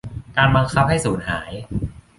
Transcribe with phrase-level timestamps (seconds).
[0.37, 1.51] การบังคับให้สูญหาย